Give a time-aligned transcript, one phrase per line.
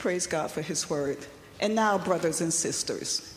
[0.00, 1.18] Praise God for His word.
[1.60, 3.34] And now, brothers and sisters,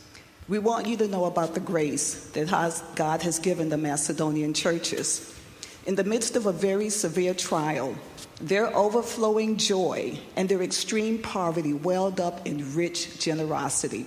[0.47, 4.53] we want you to know about the grace that has, God has given the Macedonian
[4.53, 5.37] churches.
[5.85, 7.93] In the midst of a very severe trial,
[8.39, 14.05] their overflowing joy and their extreme poverty welled up in rich generosity.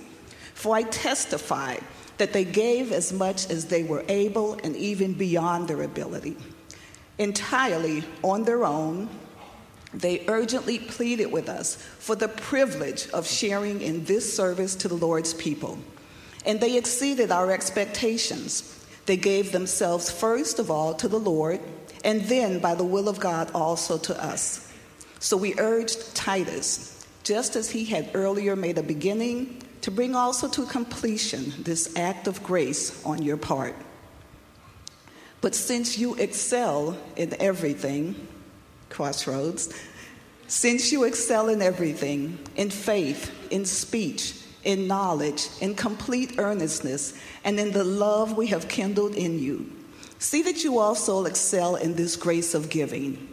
[0.55, 1.77] For I testify
[2.17, 6.35] that they gave as much as they were able and even beyond their ability.
[7.19, 9.09] Entirely on their own,
[9.97, 14.95] they urgently pleaded with us for the privilege of sharing in this service to the
[14.95, 15.79] Lord's people.
[16.45, 18.85] And they exceeded our expectations.
[19.07, 21.59] They gave themselves first of all to the Lord,
[22.03, 24.71] and then, by the will of God, also to us.
[25.19, 30.47] So we urged Titus, just as he had earlier made a beginning, to bring also
[30.49, 33.75] to completion this act of grace on your part.
[35.41, 38.27] But since you excel in everything,
[38.89, 39.73] Crossroads,
[40.47, 47.59] since you excel in everything, in faith, in speech, in knowledge, in complete earnestness, and
[47.59, 49.69] in the love we have kindled in you,
[50.19, 53.27] see that you also excel in this grace of giving.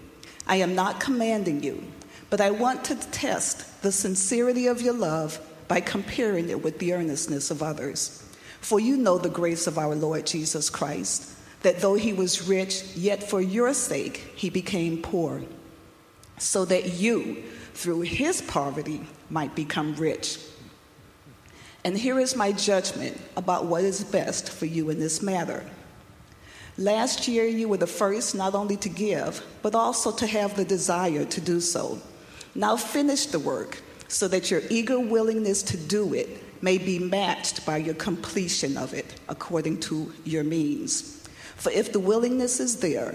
[0.46, 1.82] I am not commanding you,
[2.30, 6.92] but I want to test the sincerity of your love by comparing it with the
[6.92, 8.20] earnestness of others.
[8.60, 11.30] For you know the grace of our Lord Jesus Christ,
[11.62, 15.42] that though he was rich, yet for your sake he became poor,
[16.38, 17.42] so that you,
[17.74, 20.38] through his poverty, might become rich.
[21.84, 25.64] And here is my judgment about what is best for you in this matter.
[26.78, 30.64] Last year, you were the first not only to give, but also to have the
[30.64, 32.00] desire to do so.
[32.54, 37.66] Now finish the work so that your eager willingness to do it may be matched
[37.66, 41.22] by your completion of it according to your means.
[41.56, 43.14] For if the willingness is there,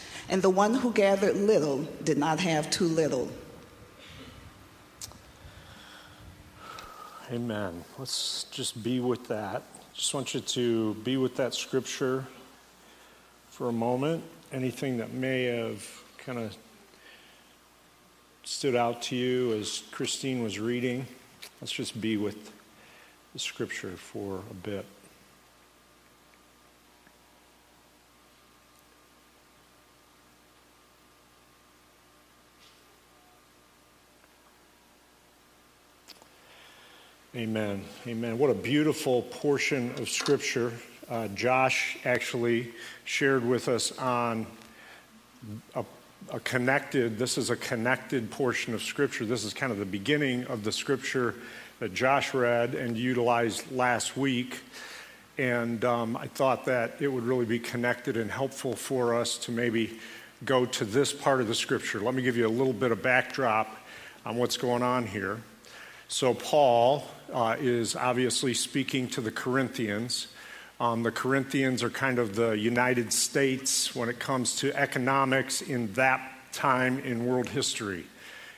[0.31, 3.29] and the one who gathered little did not have too little.
[7.29, 7.83] Amen.
[7.99, 9.61] Let's just be with that.
[9.93, 12.25] Just want you to be with that scripture
[13.49, 14.23] for a moment.
[14.53, 15.85] Anything that may have
[16.17, 16.55] kind of
[18.43, 21.05] stood out to you as Christine was reading?
[21.59, 22.51] Let's just be with
[23.33, 24.85] the scripture for a bit.
[37.35, 37.85] Amen.
[38.07, 38.37] Amen.
[38.37, 40.73] What a beautiful portion of Scripture.
[41.09, 42.71] Uh, Josh actually
[43.05, 44.45] shared with us on
[45.75, 45.83] a
[46.29, 49.25] a connected, this is a connected portion of Scripture.
[49.25, 51.35] This is kind of the beginning of the Scripture
[51.79, 54.59] that Josh read and utilized last week.
[55.37, 59.51] And um, I thought that it would really be connected and helpful for us to
[59.51, 59.99] maybe
[60.45, 61.99] go to this part of the Scripture.
[61.99, 63.75] Let me give you a little bit of backdrop
[64.25, 65.41] on what's going on here.
[66.13, 70.27] So, Paul uh, is obviously speaking to the Corinthians.
[70.77, 75.93] Um, the Corinthians are kind of the United States when it comes to economics in
[75.93, 78.03] that time in world history.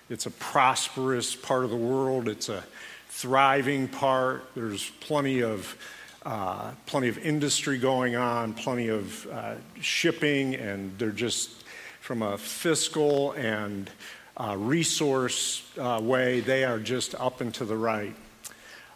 [0.09, 2.63] It's a prosperous part of the world, it's a
[3.09, 4.50] thriving part.
[4.56, 5.78] There's plenty of
[6.25, 11.52] uh, plenty of industry going on, plenty of uh, shipping, and they're just
[12.02, 13.92] from a fiscal and
[14.38, 18.16] uh, resource uh, way, they are just up and to the right.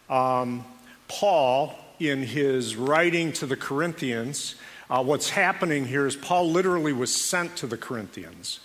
[0.10, 0.66] Um,
[1.08, 4.56] Paul in his writing to the Corinthians,
[4.90, 8.60] uh, what's happening here is Paul literally was sent to the Corinthians.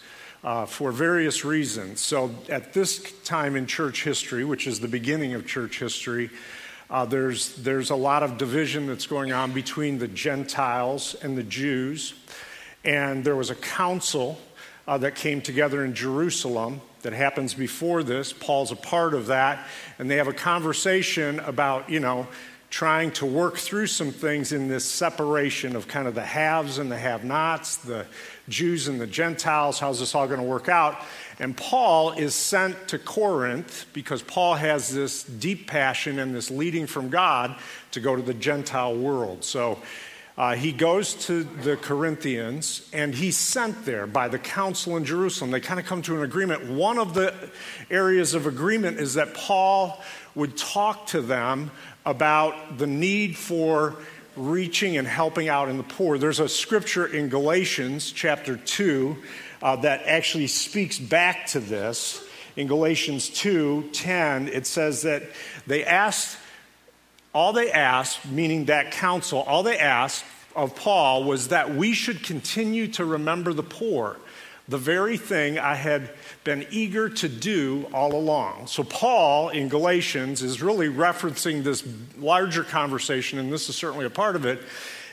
[0.45, 2.01] Uh, for various reasons.
[2.01, 6.31] So, at this time in church history, which is the beginning of church history,
[6.91, 11.45] uh, there's, there's a lot of division that's going on between the Gentiles and the
[11.45, 12.15] Jews.
[12.85, 14.37] And there was a council
[14.87, 18.33] uh, that came together in Jerusalem that happens before this.
[18.33, 19.67] Paul's a part of that.
[19.99, 22.27] And they have a conversation about, you know,
[22.71, 26.91] trying to work through some things in this separation of kind of the haves and
[26.91, 28.07] the have nots, the
[28.49, 29.79] Jews and the Gentiles.
[29.79, 31.03] How's this all going to work out?
[31.39, 36.87] And Paul is sent to Corinth because Paul has this deep passion and this leading
[36.87, 37.57] from God
[37.91, 39.45] to go to the Gentile world.
[39.45, 39.79] So
[40.37, 45.51] uh, he goes to the Corinthians and he's sent there by the council in Jerusalem.
[45.51, 46.71] They kind of come to an agreement.
[46.71, 47.35] One of the
[47.91, 50.01] areas of agreement is that Paul
[50.35, 51.71] would talk to them
[52.07, 53.97] about the need for
[54.35, 56.17] reaching and helping out in the poor.
[56.17, 59.17] There's a scripture in Galatians chapter 2
[59.61, 62.25] uh, that actually speaks back to this.
[62.57, 65.23] In Galatians 2 10, it says that
[65.67, 66.39] they asked
[67.35, 70.25] all they asked, meaning that council, all they asked
[70.55, 74.19] of Paul was that we should continue to remember the poor,
[74.69, 76.11] the very thing I had
[76.45, 78.67] been eager to do all along.
[78.67, 81.87] So, Paul in Galatians is really referencing this
[82.19, 84.63] larger conversation, and this is certainly a part of it.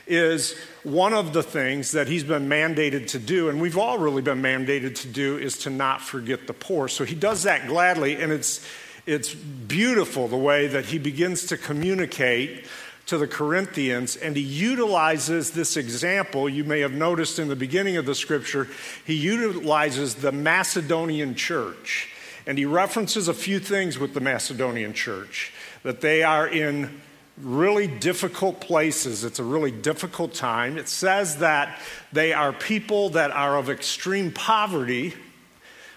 [0.06, 4.22] Is one of the things that he's been mandated to do, and we've all really
[4.22, 6.88] been mandated to do, is to not forget the poor.
[6.88, 8.66] So he does that gladly, and it's
[9.10, 12.66] it's beautiful the way that he begins to communicate
[13.06, 16.48] to the Corinthians, and he utilizes this example.
[16.48, 18.68] You may have noticed in the beginning of the scripture,
[19.04, 22.08] he utilizes the Macedonian church.
[22.46, 25.52] And he references a few things with the Macedonian church
[25.82, 27.00] that they are in
[27.36, 29.24] really difficult places.
[29.24, 30.78] It's a really difficult time.
[30.78, 31.80] It says that
[32.12, 35.14] they are people that are of extreme poverty.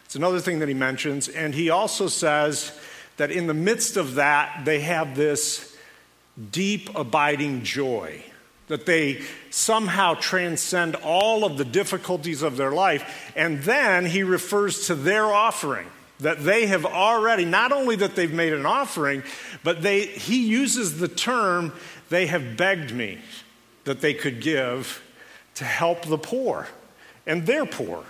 [0.05, 1.27] It's another thing that he mentions.
[1.27, 2.71] And he also says
[3.17, 5.75] that in the midst of that, they have this
[6.51, 8.23] deep, abiding joy.
[8.67, 13.31] That they somehow transcend all of the difficulties of their life.
[13.35, 15.87] And then he refers to their offering
[16.19, 19.23] that they have already, not only that they've made an offering,
[19.63, 21.73] but they, he uses the term,
[22.09, 23.19] they have begged me
[23.83, 25.03] that they could give
[25.55, 26.67] to help the poor.
[27.27, 28.03] And they're poor.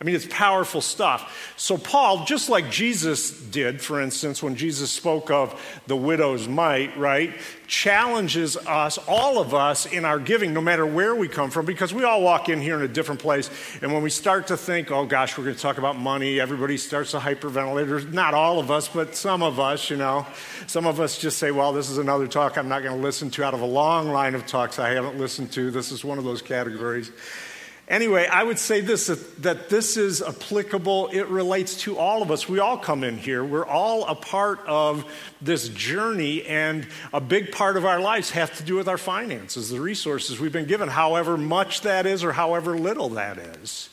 [0.00, 1.54] I mean, it's powerful stuff.
[1.56, 6.96] So, Paul, just like Jesus did, for instance, when Jesus spoke of the widow's mite,
[6.98, 7.32] right,
[7.68, 11.94] challenges us, all of us, in our giving, no matter where we come from, because
[11.94, 13.48] we all walk in here in a different place.
[13.82, 16.76] And when we start to think, oh gosh, we're going to talk about money, everybody
[16.76, 18.12] starts to hyperventilate.
[18.12, 20.26] Not all of us, but some of us, you know.
[20.66, 23.30] Some of us just say, well, this is another talk I'm not going to listen
[23.30, 25.70] to out of a long line of talks I haven't listened to.
[25.70, 27.12] This is one of those categories.
[27.86, 29.08] Anyway, I would say this
[29.40, 31.08] that this is applicable.
[31.08, 32.48] It relates to all of us.
[32.48, 33.44] We all come in here.
[33.44, 35.04] We're all a part of
[35.42, 39.68] this journey, and a big part of our lives have to do with our finances,
[39.68, 43.90] the resources we've been given, however much that is or however little that is.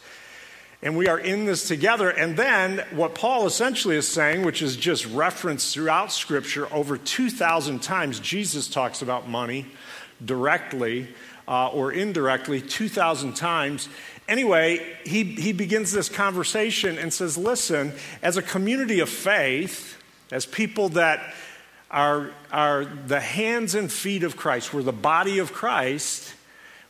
[0.82, 2.10] And we are in this together.
[2.10, 7.84] And then what Paul essentially is saying, which is just referenced throughout Scripture over 2,000
[7.84, 9.68] times, Jesus talks about money
[10.24, 11.08] directly
[11.52, 13.90] uh, or indirectly 2,000 times.
[14.30, 17.92] Anyway, he, he begins this conversation and says, Listen,
[18.24, 20.02] as a community of faith,
[20.32, 21.34] as people that
[21.92, 26.34] are, are the hands and feet of Christ, we're the body of Christ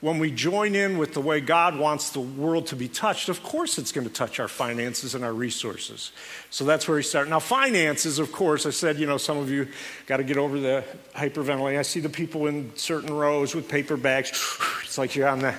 [0.01, 3.43] when we join in with the way God wants the world to be touched, of
[3.43, 6.11] course it's going to touch our finances and our resources.
[6.49, 7.29] So that's where we start.
[7.29, 9.67] Now, finances, of course, I said, you know, some of you
[10.07, 10.83] got to get over the
[11.15, 11.77] hyperventilating.
[11.77, 14.31] I see the people in certain rows with paper bags.
[14.83, 15.55] It's like you're on the.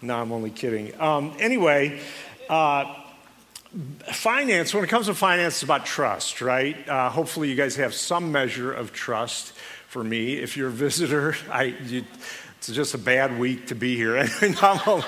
[0.00, 0.98] No, I'm only kidding.
[0.98, 2.00] Um, anyway,
[2.48, 2.94] uh,
[4.12, 6.88] finance, when it comes to finance, it's about trust, right?
[6.88, 9.52] Uh, hopefully, you guys have some measure of trust
[9.88, 10.36] for me.
[10.36, 11.64] If you're a visitor, I.
[11.84, 12.04] You,
[12.68, 14.16] it's just a bad week to be here.
[14.40, 15.06] I'm, only,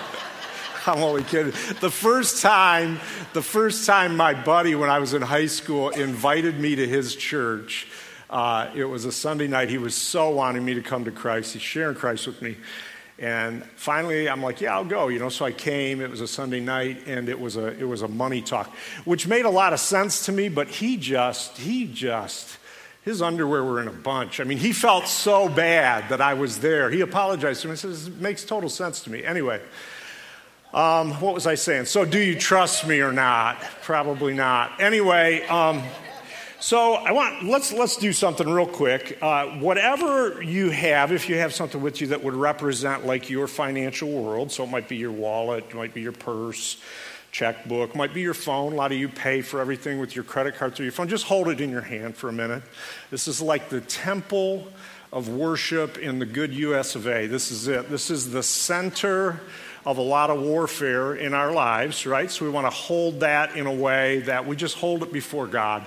[0.87, 1.53] I'm only kidding.
[1.81, 3.01] The first time,
[3.33, 7.17] the first time my buddy, when I was in high school, invited me to his
[7.17, 7.87] church,
[8.29, 9.71] uh, it was a Sunday night.
[9.71, 11.55] He was so wanting me to come to Christ.
[11.55, 12.59] He's sharing Christ with me.
[13.19, 15.09] And finally, I'm like, yeah, I'll go.
[15.09, 16.03] You know, so I came.
[16.03, 18.69] It was a Sunday night, and it was a it was a money talk,
[19.07, 20.51] which made a lot of sense to me.
[20.51, 22.59] But he just he just
[23.07, 24.41] his underwear were in a bunch.
[24.41, 26.91] I mean, he felt so bad that I was there.
[26.91, 27.75] He apologized to me.
[27.75, 29.25] He says, It makes total sense to me.
[29.25, 29.63] Anyway,
[30.75, 31.85] um, what was I saying?
[31.85, 33.61] So, do you trust me or not?
[33.83, 34.81] Probably not.
[34.81, 35.85] Anyway, um,
[36.59, 39.19] so I want let's let's do something real quick.
[39.23, 43.47] Uh, whatever you have, if you have something with you that would represent like your
[43.47, 46.79] financial world, so it might be your wallet, it might be your purse,
[47.37, 48.73] checkbook, might be your phone.
[48.73, 51.07] A lot of you pay for everything with your credit card through your phone.
[51.07, 52.63] Just hold it in your hand for a minute.
[53.11, 54.67] This is like the temple
[55.13, 57.27] of worship in the good US of A.
[57.27, 57.91] This is it.
[57.91, 59.39] This is the center
[59.85, 62.31] of a lot of warfare in our lives, right?
[62.31, 65.47] So we want to hold that in a way that we just hold it before
[65.47, 65.87] God.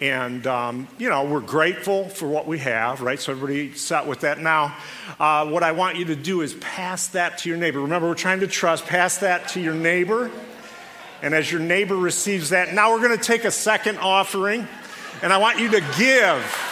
[0.00, 3.20] And, um, you know, we're grateful for what we have, right?
[3.20, 4.38] So everybody set with that.
[4.38, 4.74] Now,
[5.20, 7.80] uh, what I want you to do is pass that to your neighbor.
[7.80, 8.86] Remember, we're trying to trust.
[8.86, 10.30] Pass that to your neighbor.
[11.22, 14.68] And as your neighbor receives that, now we're going to take a second offering.
[15.22, 16.64] And I want you to give.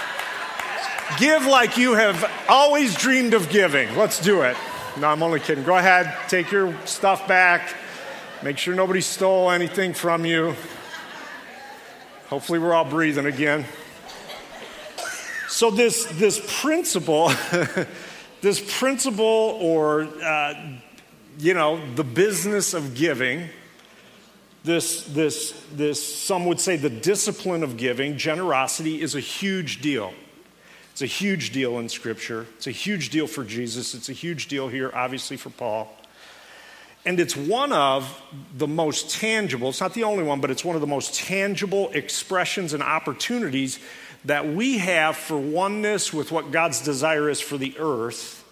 [1.19, 3.97] Give like you have always dreamed of giving.
[3.97, 4.57] Let's do it.
[4.99, 5.65] No, I'm only kidding.
[5.65, 7.75] Go ahead, take your stuff back.
[8.43, 10.55] Make sure nobody stole anything from you.
[12.29, 13.65] Hopefully, we're all breathing again.
[15.49, 17.31] So, this, this principle,
[18.41, 20.55] this principle, or, uh,
[21.39, 23.49] you know, the business of giving,
[24.67, 30.13] this, this, this, some would say the discipline of giving, generosity is a huge deal.
[30.91, 32.47] It's a huge deal in Scripture.
[32.57, 33.95] It's a huge deal for Jesus.
[33.95, 35.95] It's a huge deal here, obviously, for Paul.
[37.05, 38.21] And it's one of
[38.57, 41.91] the most tangible, it's not the only one, but it's one of the most tangible
[41.93, 43.79] expressions and opportunities
[44.25, 48.43] that we have for oneness with what God's desire is for the earth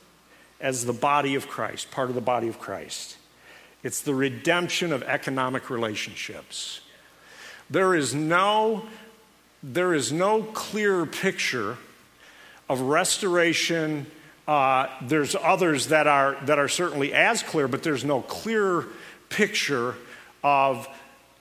[0.61, 3.17] as the body of Christ, part of the body of Christ.
[3.85, 6.81] It's the redemption of economic relationships.
[7.69, 8.85] There is no,
[9.63, 11.77] there is no clearer picture
[12.69, 14.07] of restoration.
[14.49, 18.87] Uh, there's others that are, that are certainly as clear, but there's no clear
[19.29, 19.97] picture
[20.43, 20.89] of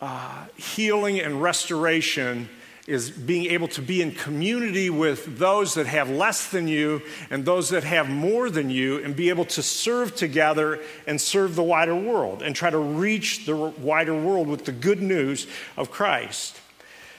[0.02, 2.50] uh, healing and restoration
[2.86, 7.46] is being able to be in community with those that have less than you and
[7.46, 11.64] those that have more than you and be able to serve together and serve the
[11.64, 15.48] wider world and try to reach the wider world with the good news
[15.78, 16.60] of Christ.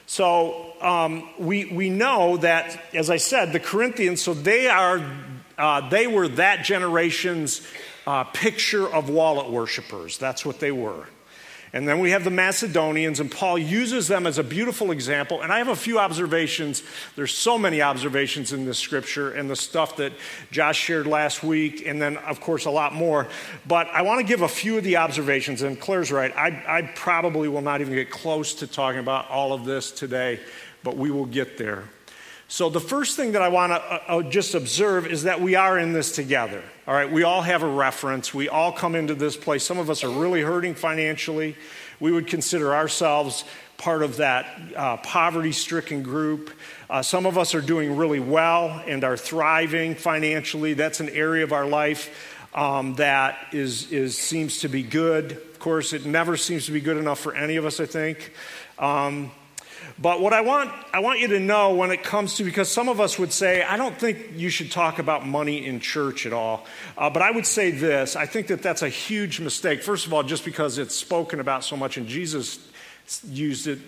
[0.06, 5.02] So um, we, we know that, as I said, the Corinthians, so they are,
[5.56, 7.66] uh, they were that generation's
[8.06, 10.18] uh, picture of wallet worshipers.
[10.18, 11.06] That's what they were.
[11.74, 15.42] And then we have the Macedonians, and Paul uses them as a beautiful example.
[15.42, 16.84] And I have a few observations.
[17.16, 20.12] There's so many observations in this scripture and the stuff that
[20.52, 23.26] Josh shared last week, and then, of course, a lot more.
[23.66, 26.32] But I want to give a few of the observations, and Claire's right.
[26.36, 30.38] I, I probably will not even get close to talking about all of this today,
[30.84, 31.88] but we will get there.
[32.46, 35.54] So, the first thing that I want to uh, uh, just observe is that we
[35.54, 36.62] are in this together.
[36.86, 38.34] All right, we all have a reference.
[38.34, 39.64] We all come into this place.
[39.64, 41.56] Some of us are really hurting financially.
[42.00, 43.44] We would consider ourselves
[43.78, 44.46] part of that
[44.76, 46.50] uh, poverty stricken group.
[46.90, 50.74] Uh, some of us are doing really well and are thriving financially.
[50.74, 55.32] That's an area of our life um, that is, is, seems to be good.
[55.32, 58.32] Of course, it never seems to be good enough for any of us, I think.
[58.78, 59.32] Um,
[59.98, 62.88] but what I want, I want you to know when it comes to, because some
[62.88, 66.32] of us would say, I don't think you should talk about money in church at
[66.32, 66.66] all.
[66.98, 69.82] Uh, but I would say this I think that that's a huge mistake.
[69.82, 72.58] First of all, just because it's spoken about so much and Jesus
[73.28, 73.78] used it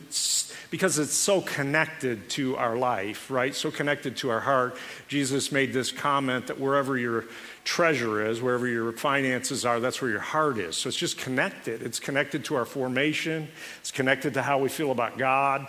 [0.71, 3.55] because it's so connected to our life, right?
[3.55, 4.77] So connected to our heart.
[5.09, 7.25] Jesus made this comment that wherever your
[7.65, 10.77] treasure is, wherever your finances are, that's where your heart is.
[10.77, 11.83] So it's just connected.
[11.83, 13.49] It's connected to our formation,
[13.81, 15.67] it's connected to how we feel about God.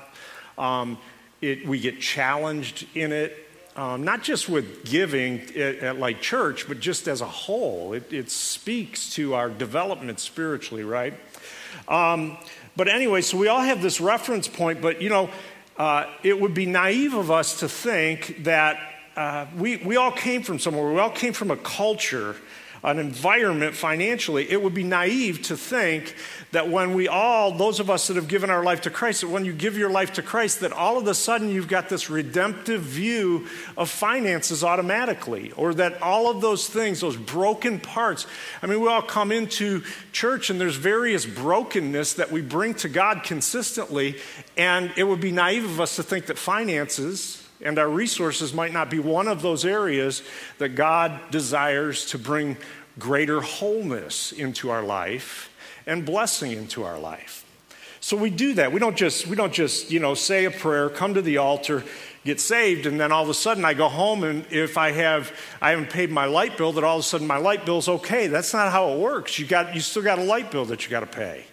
[0.57, 0.97] Um,
[1.41, 6.67] it, we get challenged in it, um, not just with giving at, at, like church,
[6.67, 7.93] but just as a whole.
[7.93, 11.13] It, it speaks to our development spiritually, right?
[11.87, 12.37] Um,
[12.75, 15.29] but anyway, so we all have this reference point, but you know,
[15.77, 18.79] uh, it would be naive of us to think that
[19.15, 22.35] uh, we, we all came from somewhere, we all came from a culture
[22.87, 26.15] an environment financially, it would be naive to think
[26.53, 29.27] that when we all, those of us that have given our life to Christ, that
[29.27, 32.09] when you give your life to Christ, that all of a sudden you've got this
[32.09, 38.25] redemptive view of finances automatically, or that all of those things, those broken parts,
[38.63, 42.87] I mean, we all come into church and there's various brokenness that we bring to
[42.87, 44.15] God consistently,
[44.55, 48.71] and it would be naive of us to think that finances, and our resources might
[48.71, 50.21] not be one of those areas
[50.59, 52.55] that God desires to bring
[52.99, 55.49] greater wholeness into our life
[55.85, 57.45] and blessing into our life.
[57.99, 58.71] So we do that.
[58.71, 61.83] We don't just we don't just, you know, say a prayer, come to the altar,
[62.23, 65.31] get saved and then all of a sudden I go home and if I have
[65.61, 68.27] I haven't paid my light bill that all of a sudden my light bill's okay.
[68.27, 69.39] That's not how it works.
[69.39, 71.45] You got you still got a light bill that you got to pay.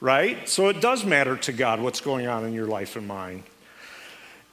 [0.00, 0.48] Right?
[0.48, 3.42] So it does matter to God what's going on in your life and mine.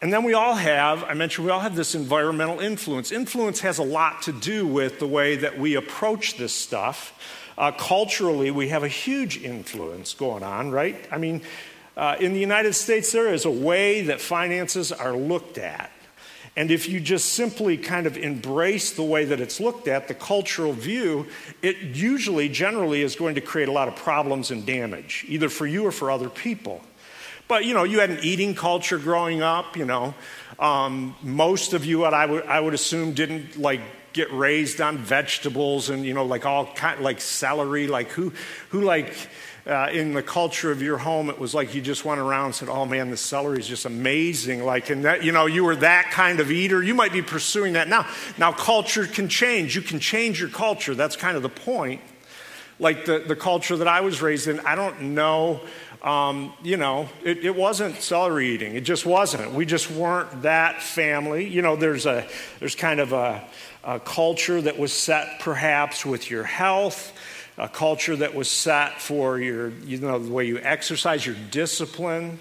[0.02, 3.12] And then we all have, I mentioned, we all have this environmental influence.
[3.12, 7.20] Influence has a lot to do with the way that we approach this stuff.
[7.56, 11.08] Uh, culturally, we have a huge influence going on, right?
[11.12, 11.44] I mean,
[11.96, 15.92] uh, in the United States, there is a way that finances are looked at.
[16.58, 20.16] And if you just simply kind of embrace the way that it's looked at, the
[20.16, 21.28] cultural view,
[21.62, 25.68] it usually, generally, is going to create a lot of problems and damage, either for
[25.68, 26.82] you or for other people.
[27.52, 30.14] But, you know, you had an eating culture growing up, you know.
[30.58, 33.82] Um, most of you, I would, I would assume, didn't like
[34.14, 38.32] get raised on vegetables and, you know, like all kind, like celery, like who,
[38.70, 39.14] who like,
[39.68, 42.56] uh, in the culture of your home, it was like you just went around and
[42.56, 44.64] said, Oh man, the celery is just amazing.
[44.64, 46.82] Like, and that, you know, you were that kind of eater.
[46.82, 48.08] You might be pursuing that now.
[48.38, 49.76] Now, culture can change.
[49.76, 50.96] You can change your culture.
[50.96, 52.00] That's kind of the point.
[52.80, 55.62] Like the, the culture that I was raised in, I don't know.
[56.02, 58.76] Um, you know, it, it, wasn't celery eating.
[58.76, 59.54] It just wasn't.
[59.54, 61.48] We just weren't that family.
[61.48, 62.28] You know, there's a
[62.60, 63.44] there's kind of a,
[63.84, 67.14] a culture that was set perhaps with your health
[67.58, 72.40] a culture that was set for your, you know, the way you exercise, your discipline,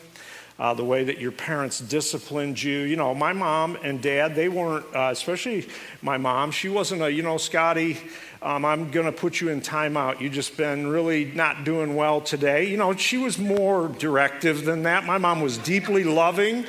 [0.60, 2.80] uh, the way that your parents disciplined you.
[2.80, 5.66] You know, my mom and dad, they weren't, uh, especially
[6.02, 7.96] my mom, she wasn't a, you know, Scotty,
[8.42, 10.20] um, I'm going to put you in timeout.
[10.20, 12.68] You've just been really not doing well today.
[12.68, 15.04] You know, she was more directive than that.
[15.06, 16.66] My mom was deeply loving,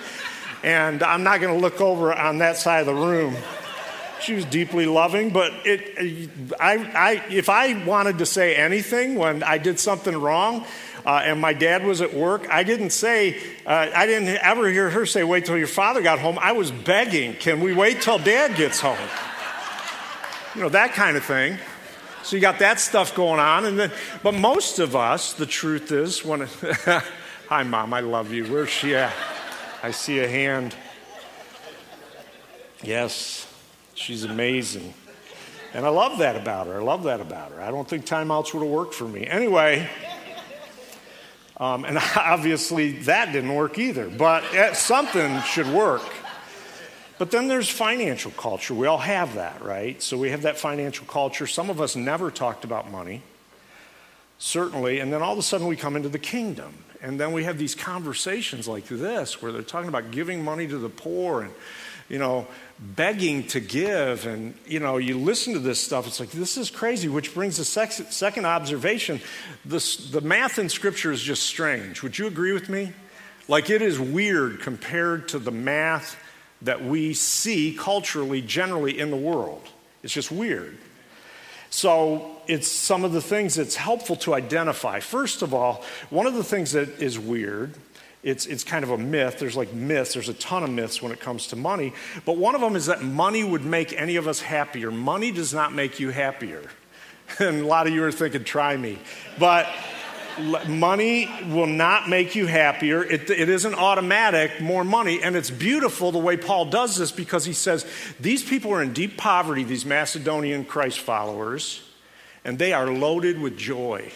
[0.64, 3.36] and I'm not going to look over on that side of the room
[4.22, 6.30] she was deeply loving, but it,
[6.60, 10.66] I, I, if I wanted to say anything when I did something wrong
[11.06, 14.90] uh, and my dad was at work, I didn't say, uh, I didn't ever hear
[14.90, 16.38] her say, wait till your father got home.
[16.40, 18.98] I was begging, can we wait till dad gets home?
[20.56, 21.58] You know, that kind of thing.
[22.24, 23.66] So you got that stuff going on.
[23.66, 23.92] And then,
[24.22, 26.42] but most of us, the truth is, when,
[27.48, 28.46] hi, mom, I love you.
[28.46, 29.14] Where's she at?
[29.82, 30.76] I see a hand.
[32.84, 33.48] Yes.
[33.96, 34.94] She's amazing.
[35.74, 36.80] And I love that about her.
[36.82, 37.62] I love that about her.
[37.62, 39.26] I don't think timeouts would have worked for me.
[39.26, 39.88] Anyway,
[41.62, 44.44] um, and obviously that didn't work either, but
[44.76, 46.04] something should work.
[47.20, 48.74] But then there's financial culture.
[48.74, 50.02] We all have that, right?
[50.02, 51.46] So we have that financial culture.
[51.46, 53.22] Some of us never talked about money,
[54.40, 55.00] certainly.
[55.00, 56.74] And then all of a sudden we come into the kingdom.
[57.00, 60.80] And then we have these conversations like this where they're talking about giving money to
[60.80, 61.54] the poor and
[62.12, 62.46] you know,
[62.82, 64.26] begging to give.
[64.26, 67.58] And, you know, you listen to this stuff, it's like, this is crazy, which brings
[67.58, 69.22] the second observation.
[69.64, 72.02] This, the math in Scripture is just strange.
[72.02, 72.94] Would you agree with me?
[73.48, 76.18] Like, it is weird compared to the math
[76.64, 79.68] that we see culturally, generally in the world.
[80.04, 80.78] It's just weird.
[81.70, 85.00] So, it's some of the things that's helpful to identify.
[85.00, 87.76] First of all, one of the things that is weird
[88.24, 89.40] it's, it's kind of a myth.
[89.40, 91.94] There's like myths, there's a ton of myths when it comes to money.
[92.26, 94.92] But one of them is that money would make any of us happier.
[94.92, 96.64] Money does not make you happier.
[97.40, 99.00] And a lot of you are thinking, try me.
[99.40, 99.66] But
[100.68, 103.04] money will not make you happier.
[103.04, 105.22] It, it isn't automatic, more money.
[105.22, 107.86] And it's beautiful the way Paul does this because he says
[108.20, 111.82] these people are in deep poverty, these Macedonian Christ followers,
[112.44, 114.12] and they are loaded with joy.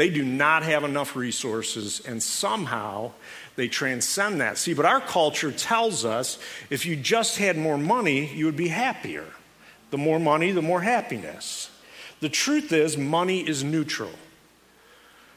[0.00, 3.12] They do not have enough resources, and somehow
[3.56, 4.56] they transcend that.
[4.56, 6.38] See, but our culture tells us
[6.70, 9.26] if you just had more money, you would be happier.
[9.90, 11.70] The more money, the more happiness.
[12.20, 14.12] The truth is, money is neutral.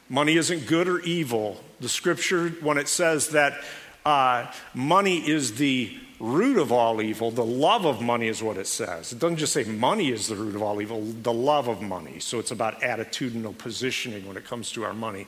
[0.08, 1.62] Money isn't good or evil.
[1.82, 3.62] The scripture, when it says that
[4.06, 7.32] uh, money is the root of all evil.
[7.32, 9.12] The love of money is what it says.
[9.12, 12.20] It doesn't just say money is the root of all evil, the love of money.
[12.20, 15.28] So it's about attitudinal positioning when it comes to our money.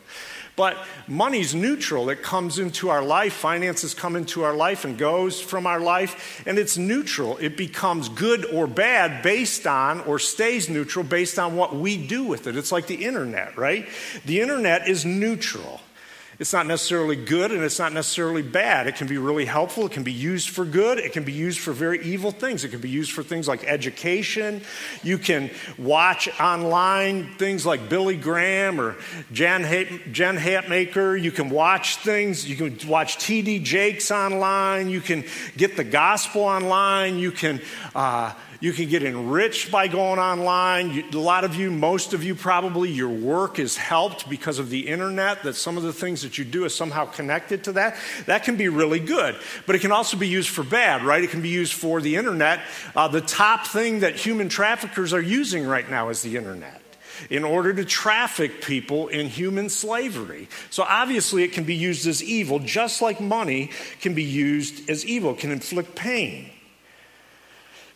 [0.56, 2.10] But money's neutral.
[2.10, 3.34] It comes into our life.
[3.34, 6.42] Finances come into our life and goes from our life.
[6.48, 7.36] And it's neutral.
[7.40, 12.24] It becomes good or bad based on, or stays neutral based on what we do
[12.24, 12.56] with it.
[12.56, 13.86] It's like the internet, right?
[14.24, 15.82] The internet is neutral.
[16.38, 18.88] It's not necessarily good and it's not necessarily bad.
[18.88, 19.86] It can be really helpful.
[19.86, 21.00] It can be used for good.
[21.00, 22.64] It can be used for very evil things.
[22.64, 24.62] It can be used for things like education.
[25.02, 28.98] You can watch online things like Billy Graham or
[29.32, 29.64] Jen,
[30.12, 31.22] Jen Hatmaker.
[31.22, 32.48] You can watch things.
[32.48, 34.90] You can watch TD Jakes online.
[34.90, 35.24] You can
[35.56, 37.18] get the gospel online.
[37.18, 37.62] You can.
[37.94, 40.92] Uh, you can get enriched by going online.
[40.92, 44.70] You, a lot of you, most of you probably, your work is helped because of
[44.70, 47.98] the internet, that some of the things that you do is somehow connected to that.
[48.26, 49.36] That can be really good.
[49.66, 51.24] But it can also be used for bad, right?
[51.24, 52.62] It can be used for the internet.
[52.96, 56.82] Uh, the top thing that human traffickers are using right now is the internet
[57.30, 60.50] in order to traffic people in human slavery.
[60.70, 65.06] So obviously, it can be used as evil, just like money can be used as
[65.06, 66.52] evil, can inflict pain.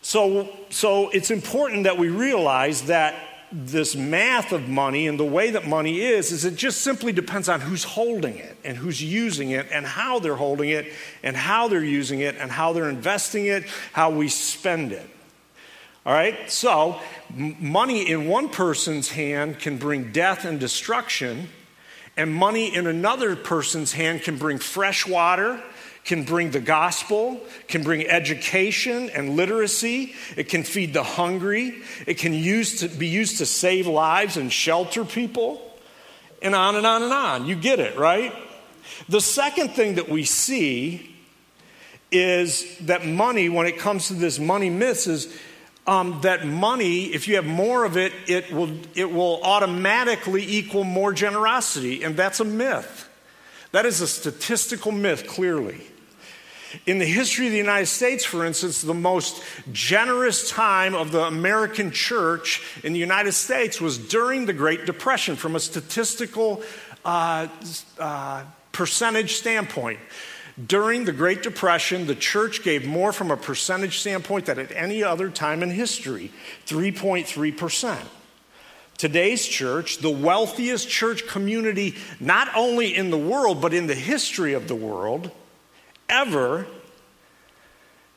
[0.10, 3.14] So, so it's important that we realize that
[3.52, 7.48] this math of money and the way that money is is it just simply depends
[7.48, 10.92] on who's holding it and who's using it and how they're holding it
[11.22, 15.08] and how they're using it and how they're investing it how we spend it.
[16.08, 16.50] All right?
[16.50, 17.00] So
[17.38, 21.50] money in one person's hand can bring death and destruction
[22.18, 25.62] and money in another person's hand can bring fresh water
[26.06, 30.16] can bring the gospel, can bring education and literacy.
[30.36, 31.82] It can feed the hungry.
[32.08, 35.62] It can use to, be used to save lives and shelter people.
[36.42, 37.46] and on and on and on.
[37.46, 38.34] You get it, right?
[39.08, 41.16] The second thing that we see
[42.12, 45.36] is that money, when it comes to this money myth, is
[45.86, 50.84] um, that money, if you have more of it, it will, it will automatically equal
[50.84, 52.04] more generosity.
[52.04, 53.09] And that's a myth.
[53.72, 55.82] That is a statistical myth, clearly.
[56.86, 61.24] In the history of the United States, for instance, the most generous time of the
[61.24, 66.62] American church in the United States was during the Great Depression from a statistical
[67.06, 67.48] uh,
[68.00, 70.00] uh, percentage standpoint.
[70.68, 75.04] During the Great Depression, the church gave more from a percentage standpoint than at any
[75.04, 76.32] other time in history
[76.68, 77.98] 3.3%.
[79.00, 84.54] Today's church, the wealthiest church community, not only in the world, but in the history
[84.54, 85.32] of the world,
[86.08, 86.68] ever,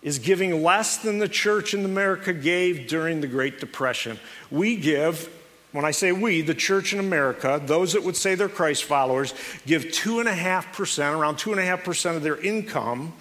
[0.03, 4.19] is giving less than the church in America gave during the Great Depression.
[4.51, 5.31] We give
[5.73, 9.35] when I say we, the church in America, those that would say they're Christ followers,
[9.67, 13.15] give 2.5%, around 2.5% of their income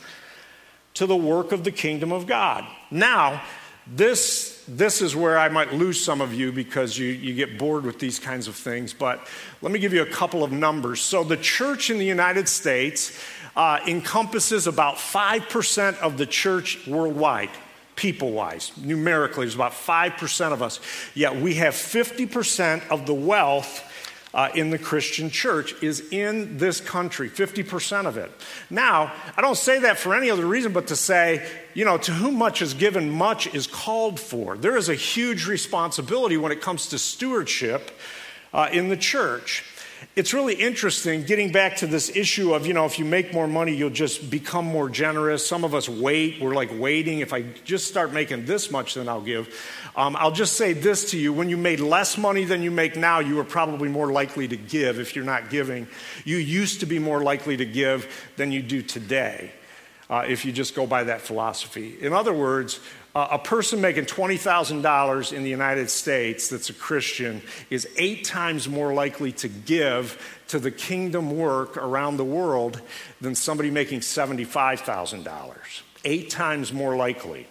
[0.96, 2.66] to the work of the kingdom of God.
[2.92, 3.42] Now,
[3.88, 7.84] this, this is where I might lose some of you because you, you get bored
[7.84, 9.28] with these kinds of things, but
[9.62, 11.02] let me give you a couple of numbers.
[11.02, 13.18] So, the church in the United States
[13.56, 17.50] uh, encompasses about 5% of the church worldwide
[17.96, 18.72] people wise.
[18.78, 20.80] Numerically, there's about 5% of us.
[21.14, 23.88] Yet we have 50% of the wealth
[24.34, 28.32] uh, in the Christian church is in this country, 50% of it.
[28.70, 32.12] Now, I don't say that for any other reason but to say, you know, to
[32.12, 34.58] whom much is given, much is called for.
[34.58, 37.92] There is a huge responsibility when it comes to stewardship
[38.54, 39.66] uh, in the church
[40.16, 43.48] it's really interesting getting back to this issue of, you know, if you make more
[43.48, 45.46] money, you'll just become more generous.
[45.46, 46.42] Some of us wait.
[46.42, 47.20] We're like waiting.
[47.20, 49.56] If I just start making this much, then I'll give.
[49.96, 52.96] Um, I'll just say this to you when you made less money than you make
[52.96, 55.88] now, you were probably more likely to give if you're not giving.
[56.26, 59.52] You used to be more likely to give than you do today.
[60.10, 61.96] Uh, if you just go by that philosophy.
[62.02, 62.82] In other words,
[63.14, 68.70] uh, a person making $20,000 in the United States that's a Christian is eight times
[68.70, 72.80] more likely to give to the kingdom work around the world
[73.20, 75.58] than somebody making $75,000.
[76.06, 77.48] Eight times more likely.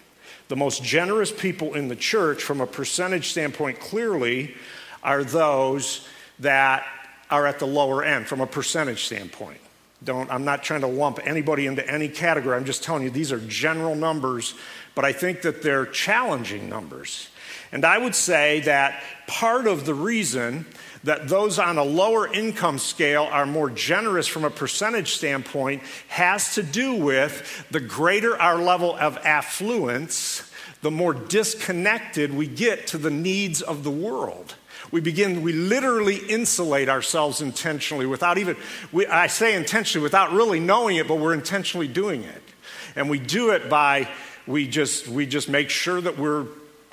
[0.49, 4.55] The most generous people in the church, from a percentage standpoint, clearly
[5.03, 6.07] are those
[6.41, 6.85] that
[7.31, 9.61] are at the lower end from a percentage standpoint.
[10.03, 12.57] Don't, I'm not trying to lump anybody into any category.
[12.57, 14.55] I'm just telling you these are general numbers
[14.95, 17.29] but I think that they're challenging numbers.
[17.73, 20.67] And I would say that part of the reason
[21.05, 26.55] that those on a lower income scale are more generous from a percentage standpoint has
[26.57, 30.51] to do with the greater our level of affluence,
[30.83, 34.55] the more disconnected we get to the needs of the world.
[34.91, 38.57] We begin, we literally insulate ourselves intentionally without even,
[38.91, 42.43] we, I say intentionally without really knowing it, but we're intentionally doing it.
[42.97, 44.09] And we do it by
[44.47, 46.47] we just, we just make sure that we're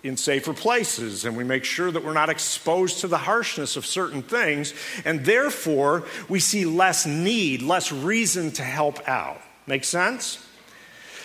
[0.03, 3.85] in safer places and we make sure that we're not exposed to the harshness of
[3.85, 4.73] certain things.
[5.05, 9.41] And therefore, we see less need, less reason to help out.
[9.65, 10.43] Make sense?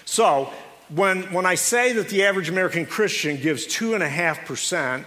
[0.05, 0.53] So,
[0.89, 5.05] when, when I say that the average American Christian gives 2.5%,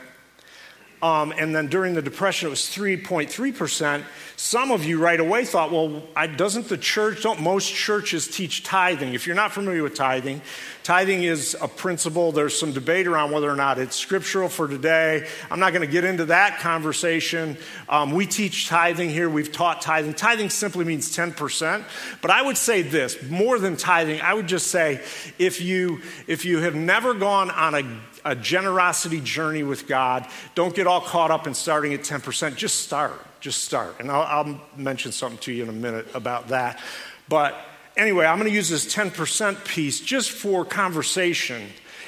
[1.06, 4.04] um, and then during the Depression it was 3.3%,
[4.38, 8.64] some of you right away thought, well, I, doesn't the church, don't most churches teach
[8.64, 9.14] tithing?
[9.14, 10.42] If you're not familiar with tithing,
[10.82, 12.32] tithing is a principle.
[12.32, 15.28] There's some debate around whether or not it's scriptural for today.
[15.52, 17.56] I'm not going to get into that conversation.
[17.88, 20.16] Um, we teach tithing here, we've taught tithing.
[20.16, 21.84] Tithing simply means 10%.
[22.24, 25.04] But I would say this more than tithing, I would just say
[25.38, 30.28] if you, if you have never gone on a a generosity journey with God.
[30.56, 32.56] Don't get all caught up in starting at 10%.
[32.56, 33.14] Just start.
[33.40, 33.96] Just start.
[34.00, 36.82] And I'll, I'll mention something to you in a minute about that.
[37.30, 37.56] But
[37.96, 41.68] anyway, I'm going to use this 10% piece just for conversation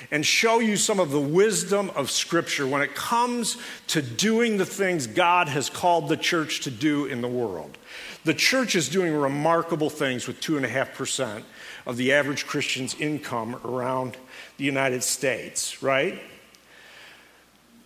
[0.09, 4.65] and show you some of the wisdom of Scripture when it comes to doing the
[4.65, 7.77] things God has called the church to do in the world.
[8.23, 11.43] The church is doing remarkable things with 2.5%
[11.85, 14.17] of the average Christian's income around
[14.57, 16.21] the United States, right?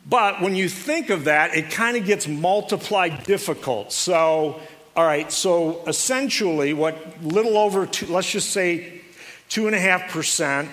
[0.10, 3.94] But when you think of that, it kind of gets multiplied difficult.
[3.94, 4.60] So,
[4.96, 9.02] all right, so essentially, what little over two, let's just say
[9.50, 10.70] two and a half percent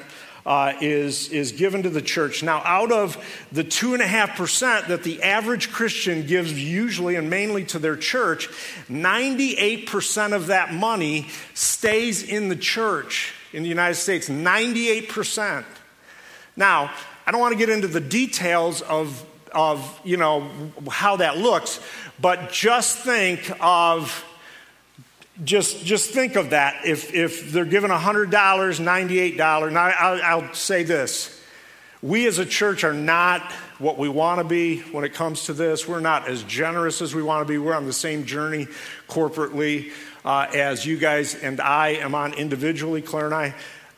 [0.47, 2.43] uh, is, is given to the church.
[2.43, 7.17] Now, out of the two and a half percent that the average Christian gives usually
[7.17, 8.49] and mainly to their church,
[8.89, 14.31] 98% of that money stays in the church in the United States.
[14.31, 15.65] 98%.
[16.59, 16.91] Now,
[17.25, 20.51] I don't want to get into the details of of you know
[20.91, 21.81] how that looks,
[22.21, 24.25] but just think of
[25.45, 26.85] just just think of that.
[26.85, 29.73] If if they're given hundred dollars, ninety eight dollars.
[29.73, 31.41] Now I'll, I'll say this:
[32.03, 33.41] we as a church are not
[33.79, 35.87] what we want to be when it comes to this.
[35.87, 37.59] We're not as generous as we want to be.
[37.59, 38.67] We're on the same journey
[39.09, 39.93] corporately
[40.25, 43.55] uh, as you guys and I am on individually, Claire and I.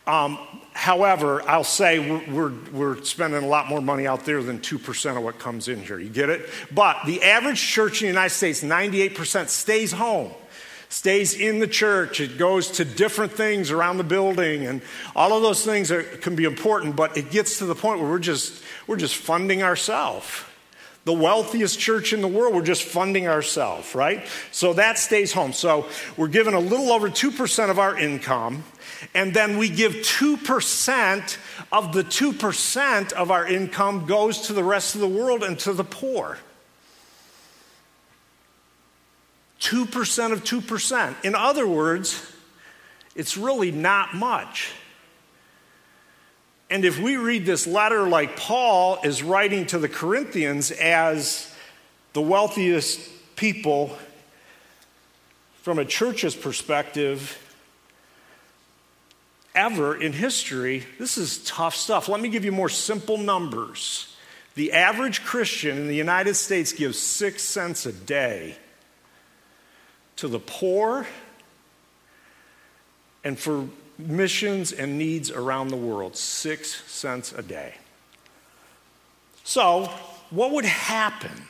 [0.07, 0.39] Um,
[0.81, 5.23] however, I'll say we're, we're, spending a lot more money out there than 2% of
[5.23, 5.99] what comes in here.
[5.99, 6.49] You get it?
[6.73, 10.33] But the average church in the United States, 98% stays home,
[10.89, 12.21] stays in the church.
[12.21, 14.81] It goes to different things around the building, and
[15.15, 18.09] all of those things are, can be important, but it gets to the point where
[18.09, 20.45] we're just, we're just funding ourselves
[21.05, 22.55] the wealthiest church in the world.
[22.55, 24.27] We're just funding ourselves, right?
[24.53, 25.53] So that stays home.
[25.55, 28.65] So we're given a little over 2% of our income,
[29.15, 31.37] and then we give 2%
[31.73, 35.73] of the 2% of our income goes to the rest of the world and to
[35.73, 36.39] the poor.
[39.61, 41.25] 2% of 2%.
[41.25, 42.33] In other words,
[43.15, 44.73] it's really not much.
[46.71, 51.53] And if we read this letter like Paul is writing to the Corinthians as
[52.13, 53.01] the wealthiest
[53.37, 53.99] people
[55.63, 57.39] from a church's perspective
[59.55, 62.09] ever in history, this is tough stuff.
[62.09, 64.15] Let me give you more simple numbers.
[64.55, 68.57] The average Christian in the United States gives six cents a day
[70.17, 71.07] to the poor
[73.25, 77.75] and for missions and needs around the world, six cents a day.
[79.45, 79.91] So,
[80.31, 81.45] what would happen?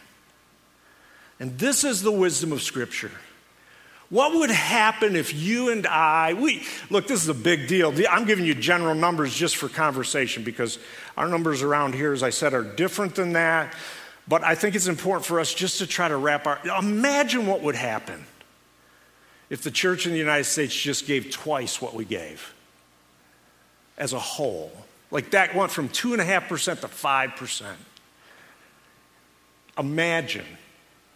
[1.39, 3.13] And this is the wisdom of Scripture.
[4.11, 7.95] What would happen if you and I, we, look, this is a big deal.
[8.11, 10.81] I'm giving you general numbers just for conversation because
[11.17, 13.73] our numbers around here, as I said, are different than that.
[14.27, 17.63] But I think it's important for us just to try to wrap our, imagine what
[17.63, 18.25] would happen
[19.49, 22.53] if the church in the United States just gave twice what we gave
[23.97, 24.73] as a whole.
[25.13, 27.67] Like that went from 2.5% to 5%.
[29.79, 30.47] Imagine.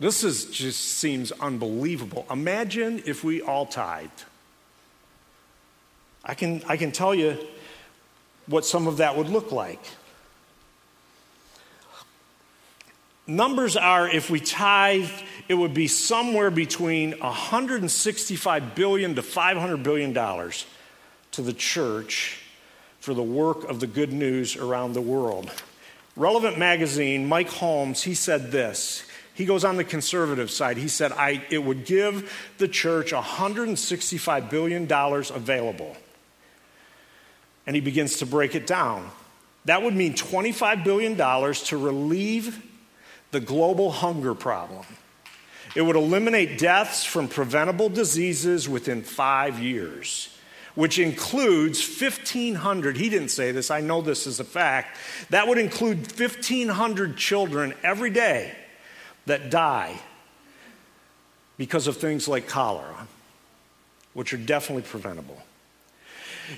[0.01, 2.27] This is just seems unbelievable.
[2.31, 4.25] Imagine if we all tithed.
[6.25, 7.39] I can, I can tell you
[8.47, 9.81] what some of that would look like.
[13.27, 15.09] Numbers are if we tithe,
[15.49, 20.67] it would be somewhere between 165 billion to 500 billion dollars
[21.33, 22.43] to the church
[23.01, 25.51] for the work of the good news around the world.
[26.17, 29.05] Relevant magazine, Mike Holmes, he said this.
[29.35, 30.77] He goes on the conservative side.
[30.77, 31.13] He said,
[31.51, 35.97] it would give the church $165 billion available.
[37.67, 39.11] And he begins to break it down.
[39.65, 42.65] That would mean $25 billion to relieve
[43.33, 44.85] the global hunger problem.
[45.75, 50.29] It would eliminate deaths from preventable diseases within five years,
[50.77, 52.97] which includes 1,500.
[52.97, 54.97] He didn't say this, I know this is a fact.
[55.31, 58.55] That would include 1,500 children every day
[59.27, 59.99] that die
[61.57, 63.07] because of things like cholera,
[64.13, 65.41] which are definitely preventable.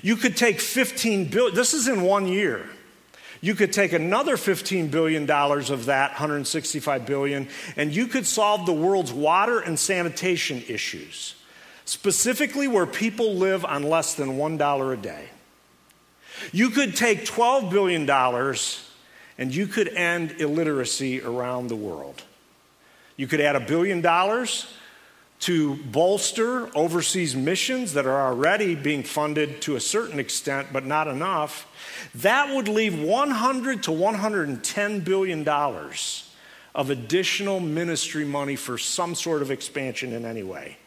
[0.01, 2.67] You could take 15 billion, this is in one year.
[3.39, 8.73] You could take another $15 billion of that, 165 billion, and you could solve the
[8.73, 11.35] world's water and sanitation issues,
[11.85, 15.25] specifically where people live on less than $1 a day.
[16.51, 18.09] You could take $12 billion
[19.37, 22.23] and you could end illiteracy around the world.
[23.17, 24.71] You could add a billion dollars
[25.39, 31.07] to bolster overseas missions that are already being funded to a certain extent, but not
[31.07, 31.67] enough.
[32.15, 36.23] That would leave 100 to 110 billion dollars
[36.73, 40.77] of additional ministry money for some sort of expansion in any way.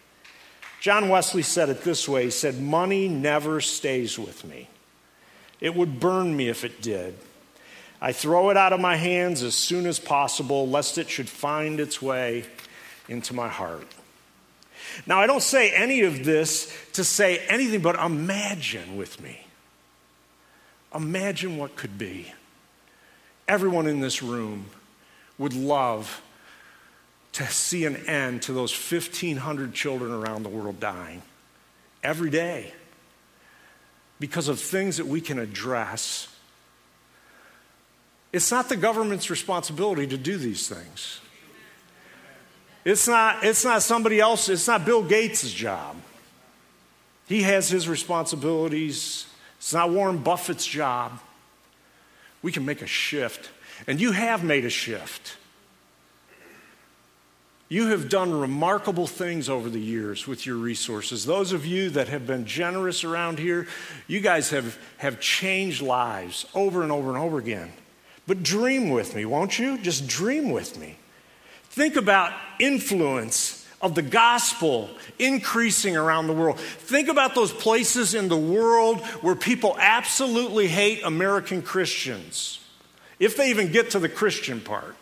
[0.81, 4.69] John Wesley said it this way He said, Money never stays with me.
[5.61, 7.17] It would burn me if it did.
[8.01, 11.79] I throw it out of my hands as soon as possible, lest it should find
[11.79, 12.45] its way
[13.09, 13.87] into my heart.
[15.07, 19.47] Now, I don't say any of this to say anything but imagine with me.
[20.95, 22.33] Imagine what could be.
[23.47, 24.67] Everyone in this room
[25.39, 26.23] would love
[27.33, 31.23] to see an end to those 1,500 children around the world dying
[32.03, 32.73] every day
[34.19, 36.29] because of things that we can address.
[38.33, 41.21] It's not the government's responsibility to do these things.
[42.85, 45.97] It's not, it's not somebody else, it's not Bill Gates' job.
[47.27, 49.27] He has his responsibilities.
[49.59, 51.21] It's not Warren Buffett's job.
[52.43, 53.51] We can make a shift.
[53.87, 55.37] And you have made a shift.
[57.69, 61.25] You have done remarkable things over the years with your resources.
[61.25, 63.69] Those of you that have been generous around here,
[64.09, 67.73] you guys have, have changed lives over and over and over again.
[68.27, 69.79] But dream with me, won't you?
[69.79, 70.97] Just dream with me.
[71.65, 76.61] Think about influence of the gospel increasing around the world.
[76.61, 82.61] Think about those places in the world where people absolutely hate American Christians,
[83.19, 84.97] if they even get to the Christian part.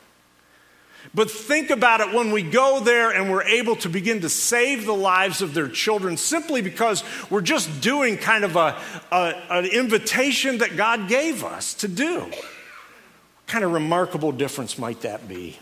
[1.15, 4.85] But think about it when we go there and we're able to begin to save
[4.85, 8.79] the lives of their children simply because we're just doing kind of a,
[9.11, 12.31] a an invitation that God gave us to do.
[13.49, 15.59] Kind of remarkable difference might that be?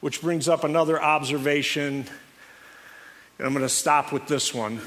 [0.00, 2.06] Which brings up another observation.
[3.38, 4.80] And I'm going to stop with this one.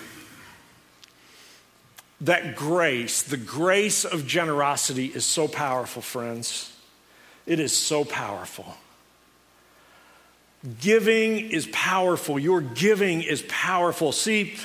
[2.19, 6.75] That grace, the grace of generosity, is so powerful, friends.
[7.45, 8.75] It is so powerful.
[10.81, 12.37] Giving is powerful.
[12.37, 14.11] Your giving is powerful.
[14.11, 14.57] See,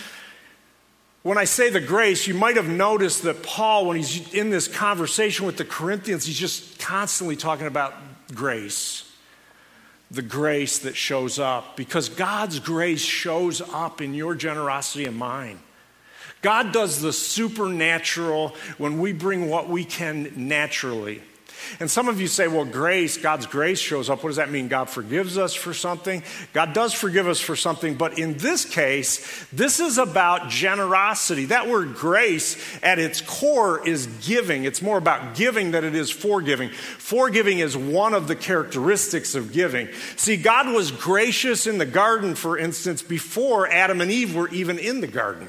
[1.26, 4.68] when I say the grace, you might have noticed that Paul, when he's in this
[4.68, 7.94] conversation with the Corinthians, he's just constantly talking about
[8.32, 9.12] grace.
[10.08, 15.58] The grace that shows up, because God's grace shows up in your generosity and mine.
[16.42, 21.22] God does the supernatural when we bring what we can naturally.
[21.80, 24.22] And some of you say, well, grace, God's grace shows up.
[24.22, 24.68] What does that mean?
[24.68, 26.22] God forgives us for something?
[26.52, 31.46] God does forgive us for something, but in this case, this is about generosity.
[31.46, 34.64] That word grace at its core is giving.
[34.64, 36.70] It's more about giving than it is forgiving.
[36.70, 39.88] Forgiving is one of the characteristics of giving.
[40.16, 44.78] See, God was gracious in the garden, for instance, before Adam and Eve were even
[44.78, 45.48] in the garden.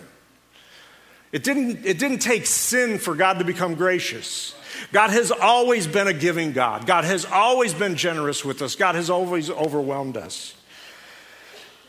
[1.32, 4.56] It didn't, it didn't take sin for God to become gracious.
[4.92, 6.86] God has always been a giving God.
[6.86, 8.76] God has always been generous with us.
[8.76, 10.56] God has always overwhelmed us.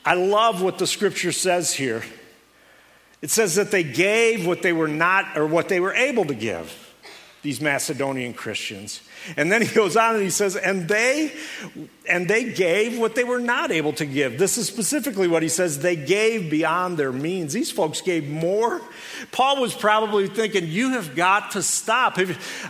[0.04, 2.02] I love what the scripture says here.
[3.20, 6.34] It says that they gave what they were not or what they were able to
[6.34, 6.94] give,
[7.42, 9.00] these Macedonian Christians.
[9.36, 11.32] And then he goes on and he says, and they
[12.08, 14.38] and they gave what they were not able to give.
[14.38, 15.78] This is specifically what he says.
[15.80, 17.52] They gave beyond their means.
[17.52, 18.80] These folks gave more.
[19.30, 22.18] Paul was probably thinking, You have got to stop.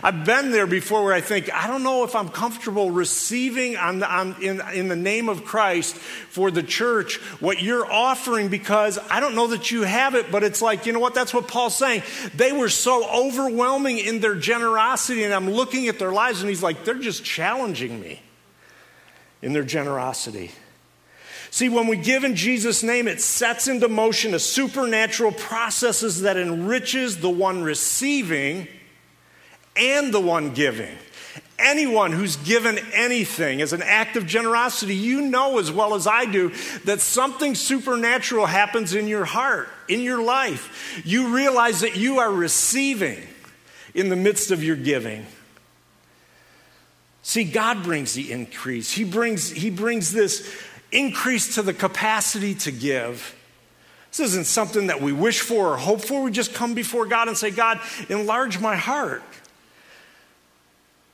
[0.03, 4.03] I've been there before where I think, I don't know if I'm comfortable receiving on
[4.03, 9.19] on, in, in the name of Christ for the church what you're offering because I
[9.19, 11.13] don't know that you have it, but it's like, you know what?
[11.13, 12.03] That's what Paul's saying.
[12.35, 16.63] They were so overwhelming in their generosity, and I'm looking at their lives, and he's
[16.63, 18.21] like, They're just challenging me
[19.41, 20.51] in their generosity.
[21.51, 26.37] See, when we give in Jesus' name, it sets into motion a supernatural processes that
[26.37, 28.67] enriches the one receiving
[29.75, 30.95] and the one giving.
[31.57, 36.25] Anyone who's given anything as an act of generosity, you know as well as I
[36.25, 36.53] do
[36.85, 41.01] that something supernatural happens in your heart, in your life.
[41.03, 43.21] You realize that you are receiving
[43.93, 45.25] in the midst of your giving.
[47.21, 48.91] See, God brings the increase.
[48.91, 50.55] He brings, he brings this
[50.91, 53.35] increase to the capacity to give.
[54.11, 56.23] This isn't something that we wish for or hope for.
[56.23, 57.79] We just come before God and say, God,
[58.09, 59.21] enlarge my heart.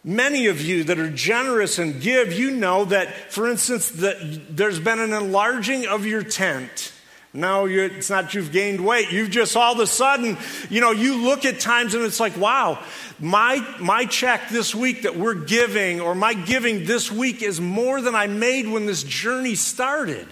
[0.03, 4.79] Many of you that are generous and give, you know that, for instance, that there's
[4.79, 6.93] been an enlarging of your tent.
[7.35, 9.11] No, it's not you've gained weight.
[9.11, 10.37] You've just all of a sudden,
[10.69, 12.81] you know, you look at times and it's like, wow,
[13.19, 17.99] my, my check this week that we're giving or my giving this week is more
[17.99, 20.27] than I made when this journey started.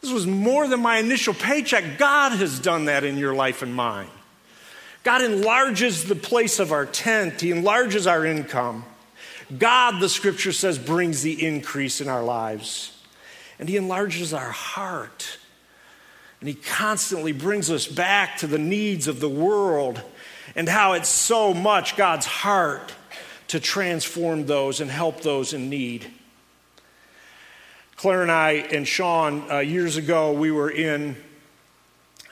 [0.00, 1.96] This was more than my initial paycheck.
[1.96, 4.08] God has done that in your life and mine.
[5.04, 8.84] God enlarges the place of our tent, He enlarges our income.
[9.56, 12.96] God, the scripture says, brings the increase in our lives.
[13.60, 15.38] And He enlarges our heart.
[16.40, 20.02] And he constantly brings us back to the needs of the world
[20.56, 22.94] and how it's so much God's heart
[23.48, 26.10] to transform those and help those in need.
[27.96, 31.16] Claire and I and Sean, uh, years ago, we were in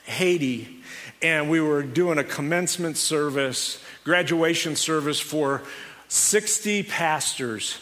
[0.05, 0.81] Haiti
[1.21, 5.61] and we were doing a commencement service, graduation service for
[6.07, 7.77] 60 pastors.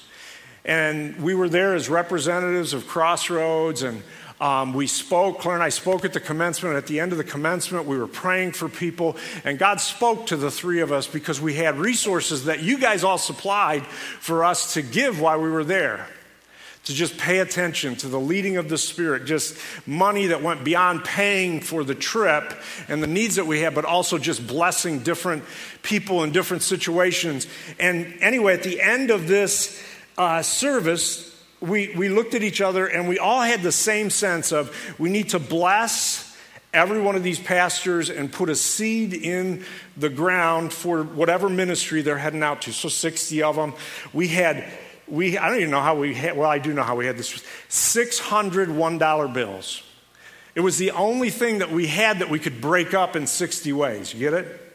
[0.65, 4.03] And we were there as representatives of Crossroads and
[4.39, 6.75] um, we spoke, Claire and I spoke at the commencement.
[6.75, 10.37] At the end of the commencement, we were praying for people, and God spoke to
[10.37, 14.73] the three of us because we had resources that you guys all supplied for us
[14.75, 16.07] to give while we were there
[16.87, 21.03] to just pay attention to the leading of the Spirit, just money that went beyond
[21.03, 22.53] paying for the trip
[22.87, 25.43] and the needs that we had, but also just blessing different
[25.83, 27.45] people in different situations.
[27.77, 29.83] And anyway, at the end of this
[30.17, 34.51] uh, service, we, we looked at each other and we all had the same sense
[34.51, 36.37] of we need to bless
[36.73, 42.01] every one of these pastors and put a seed in the ground for whatever ministry
[42.01, 42.71] they're heading out to.
[42.71, 43.73] So 60 of them.
[44.13, 44.65] We had
[45.07, 47.17] we, I don't even know how we had, well, I do know how we had
[47.17, 49.83] this, 600 $1 bills.
[50.53, 53.71] It was the only thing that we had that we could break up in 60
[53.73, 54.13] ways.
[54.13, 54.66] You get it?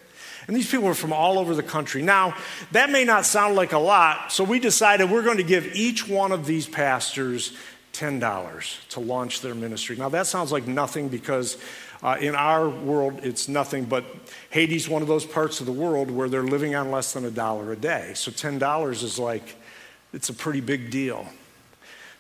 [0.47, 2.03] And these people were from all over the country.
[2.03, 2.37] Now,
[2.73, 6.09] that may not sound like a lot, so we decided we're going to give each
[6.09, 7.57] one of these pastors
[7.93, 9.97] $10 to launch their ministry.
[9.97, 11.59] Now, that sounds like nothing because
[12.03, 14.05] uh, in our world, it's nothing, but
[14.51, 17.31] Haiti's one of those parts of the world where they're living on less than a
[17.31, 18.13] dollar a day.
[18.15, 19.57] So $10 is like
[20.13, 21.27] it's a pretty big deal.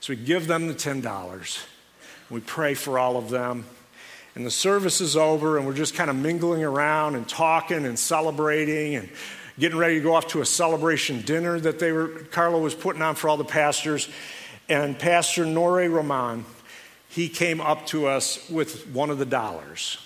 [0.00, 1.64] So we give them the $10.
[2.30, 3.66] We pray for all of them.
[4.34, 7.98] And the service is over, and we're just kind of mingling around and talking and
[7.98, 9.10] celebrating and
[9.58, 13.02] getting ready to go off to a celebration dinner that they were, Carla was putting
[13.02, 14.08] on for all the pastors.
[14.68, 16.46] And Pastor Nore Roman,
[17.08, 19.98] he came up to us with one of the dollars.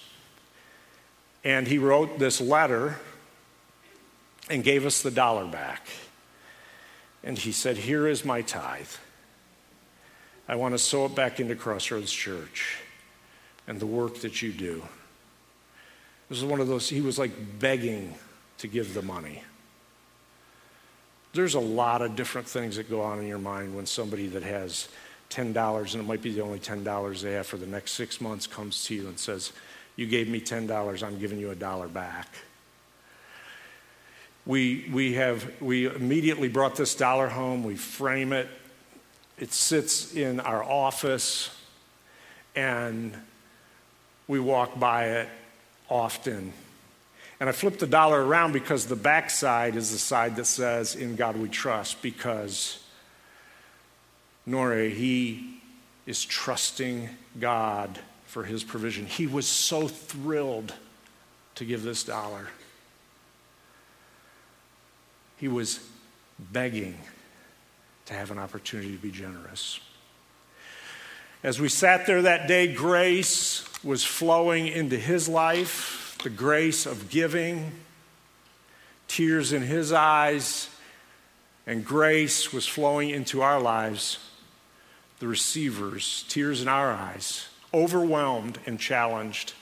[1.45, 2.97] And he wrote this letter
[4.51, 5.87] and gave us the dollar back.
[7.22, 8.91] And he said, Here is my tithe.
[10.49, 12.79] I want to sow it back into Crossroads Church
[13.67, 14.83] and the work that you do.
[16.29, 18.14] This is one of those, he was like begging
[18.59, 19.43] to give the money.
[21.33, 24.43] There's a lot of different things that go on in your mind when somebody that
[24.43, 24.89] has
[25.31, 28.47] $10 and it might be the only $10 they have for the next six months
[28.47, 29.53] comes to you and says,
[29.97, 32.29] You gave me $10, I'm giving you a dollar back
[34.47, 38.49] we, we have we immediately brought this dollar home we frame it
[39.39, 41.51] it sits in our office
[42.55, 43.14] and
[44.29, 45.29] we walk by it
[45.89, 46.53] often.
[47.39, 50.95] And i flipped the dollar around because the back side is the side that says
[50.95, 52.83] in god we trust because
[54.47, 55.61] nore he
[56.07, 59.07] is trusting god for his provision.
[59.07, 60.74] He was so thrilled
[61.55, 62.49] to give this dollar.
[65.39, 65.81] He was
[66.39, 66.99] begging
[68.07, 69.81] to have an opportunity to be generous.
[71.43, 77.09] As we sat there that day, grace was flowing into his life, the grace of
[77.09, 77.70] giving,
[79.07, 80.68] tears in his eyes,
[81.68, 84.18] and grace was flowing into our lives,
[85.20, 89.53] the receivers, tears in our eyes, overwhelmed and challenged.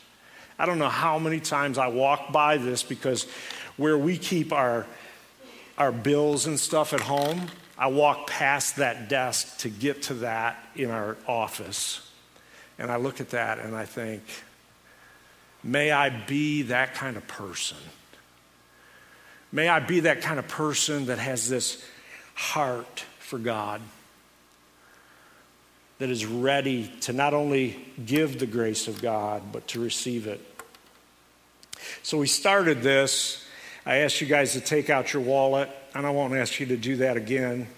[0.58, 3.24] I don't know how many times I walk by this because
[3.76, 4.86] where we keep our
[5.76, 10.56] our bills and stuff at home, I walk past that desk to get to that
[10.76, 12.00] in our office.
[12.78, 14.22] And I look at that and I think,
[15.62, 17.78] may I be that kind of person.
[19.52, 21.84] May I be that kind of person that has this
[22.34, 23.80] heart for God,
[25.98, 30.40] that is ready to not only give the grace of God, but to receive it.
[32.02, 33.44] So we started this
[33.86, 36.76] I asked you guys to take out your wallet, and I won't ask you to
[36.76, 37.68] do that again.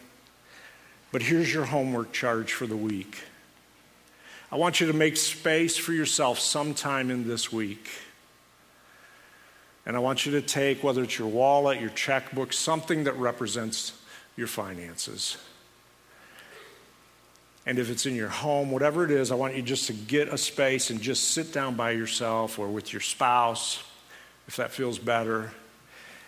[1.11, 3.25] But here's your homework charge for the week.
[4.51, 7.89] I want you to make space for yourself sometime in this week.
[9.85, 13.93] And I want you to take, whether it's your wallet, your checkbook, something that represents
[14.37, 15.37] your finances.
[17.67, 20.29] And if it's in your home, whatever it is, I want you just to get
[20.29, 23.83] a space and just sit down by yourself or with your spouse,
[24.47, 25.53] if that feels better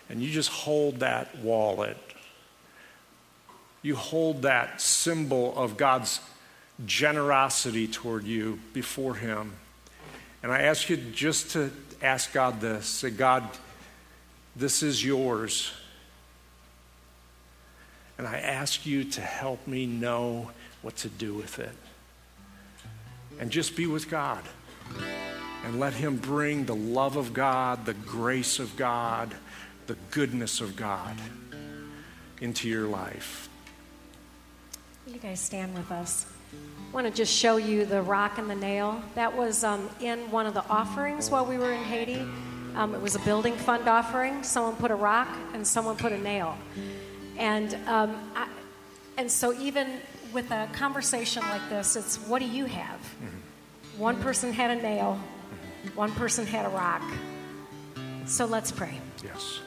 [0.09, 1.97] and you just hold that wallet.
[3.81, 6.19] You hold that symbol of God's
[6.85, 9.53] generosity toward you before Him.
[10.41, 11.71] And I ask you just to
[12.01, 13.43] ask God this say, God,
[14.55, 15.71] this is yours.
[18.17, 20.51] And I ask you to help me know
[20.81, 21.75] what to do with it.
[23.39, 24.43] And just be with God.
[25.65, 29.33] And let Him bring the love of God, the grace of God
[29.89, 31.15] the goodness of God
[32.41, 33.49] into your life.
[35.07, 36.27] You guys stand with us.
[36.53, 39.01] I want to just show you the rock and the nail.
[39.15, 42.25] That was um, in one of the offerings while we were in Haiti.
[42.75, 44.43] Um, it was a building fund offering.
[44.43, 46.57] Someone put a rock and someone put a nail.
[47.37, 48.47] And, um, I,
[49.17, 49.99] and so, even
[50.33, 52.99] with a conversation like this, it's what do you have?
[52.99, 53.99] Mm-hmm.
[53.99, 55.19] One person had a nail,
[55.95, 57.03] one person had a rock.
[58.25, 58.99] So, let's pray.
[59.23, 59.59] Yes.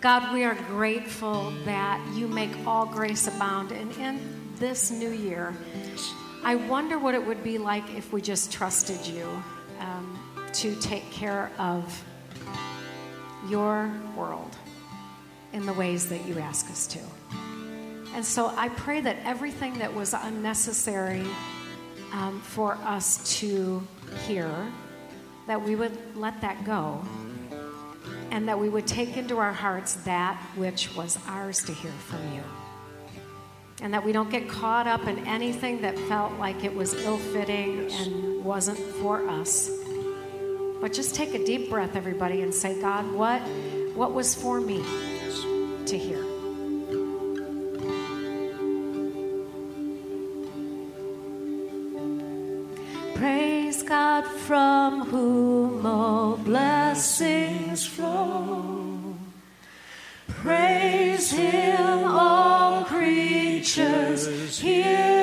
[0.00, 3.72] God, we are grateful that you make all grace abound.
[3.72, 5.54] And in this new year,
[6.42, 9.26] I wonder what it would be like if we just trusted you
[9.78, 10.18] um,
[10.54, 12.04] to take care of
[13.48, 14.56] your world
[15.52, 16.98] in the ways that you ask us to.
[18.14, 21.24] And so I pray that everything that was unnecessary
[22.12, 23.86] um, for us to
[24.26, 24.50] hear,
[25.46, 27.00] that we would let that go.
[28.30, 32.20] And that we would take into our hearts that which was ours to hear from
[32.34, 32.42] you.
[33.80, 37.18] And that we don't get caught up in anything that felt like it was ill
[37.18, 39.70] fitting and wasn't for us.
[40.80, 43.40] But just take a deep breath, everybody, and say, God, what,
[43.94, 44.82] what was for me
[45.86, 46.24] to hear?
[53.14, 59.16] Praise God from whom all blessings flow.
[60.28, 62.47] Praise Him, all
[63.68, 65.17] creatures here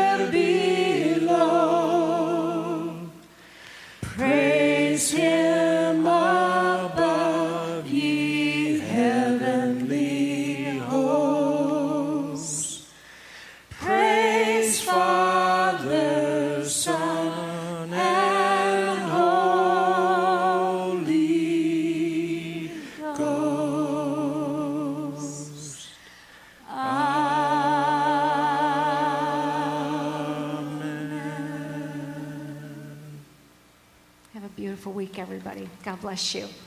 [36.16, 36.65] bless you.